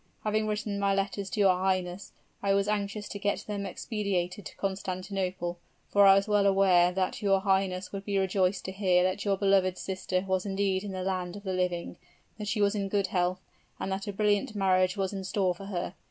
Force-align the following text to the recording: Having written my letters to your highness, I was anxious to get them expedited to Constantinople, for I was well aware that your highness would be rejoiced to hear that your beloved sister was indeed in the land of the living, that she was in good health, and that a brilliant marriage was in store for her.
Having 0.23 0.47
written 0.47 0.79
my 0.79 0.95
letters 0.95 1.29
to 1.29 1.39
your 1.39 1.55
highness, 1.55 2.11
I 2.41 2.55
was 2.55 2.67
anxious 2.67 3.07
to 3.09 3.19
get 3.19 3.45
them 3.45 3.67
expedited 3.67 4.47
to 4.47 4.55
Constantinople, 4.55 5.59
for 5.89 6.07
I 6.07 6.15
was 6.15 6.27
well 6.27 6.47
aware 6.47 6.91
that 6.91 7.21
your 7.21 7.41
highness 7.41 7.91
would 7.91 8.05
be 8.05 8.17
rejoiced 8.17 8.65
to 8.65 8.71
hear 8.71 9.03
that 9.03 9.23
your 9.25 9.37
beloved 9.37 9.77
sister 9.77 10.21
was 10.27 10.43
indeed 10.43 10.83
in 10.83 10.93
the 10.93 11.03
land 11.03 11.35
of 11.35 11.43
the 11.43 11.53
living, 11.53 11.97
that 12.39 12.47
she 12.47 12.61
was 12.61 12.73
in 12.73 12.89
good 12.89 13.05
health, 13.13 13.41
and 13.79 13.91
that 13.91 14.07
a 14.07 14.11
brilliant 14.13 14.55
marriage 14.55 14.97
was 14.97 15.13
in 15.13 15.23
store 15.23 15.53
for 15.53 15.65
her. 15.65 15.93